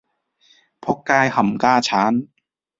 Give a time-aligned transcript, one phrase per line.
[0.79, 2.27] 僕街冚家鏟